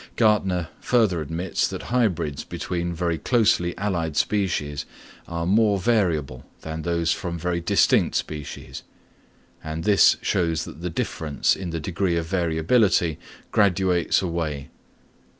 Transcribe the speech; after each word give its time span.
Gärtner 0.17 0.69
further 0.79 1.21
admits 1.21 1.67
that 1.67 1.91
hybrids 1.93 2.43
between 2.43 2.91
very 2.95 3.19
closely 3.19 3.77
allied 3.77 4.17
species 4.17 4.83
are 5.27 5.45
more 5.45 5.77
variable 5.77 6.43
than 6.61 6.81
those 6.81 7.11
from 7.11 7.37
very 7.37 7.61
distinct 7.61 8.15
species; 8.15 8.81
and 9.63 9.83
this 9.83 10.17
shows 10.23 10.65
that 10.65 10.81
the 10.81 10.89
difference 10.89 11.55
in 11.55 11.69
the 11.69 11.79
degree 11.79 12.15
of 12.17 12.25
variability 12.25 13.19
graduates 13.51 14.23
away. 14.23 14.69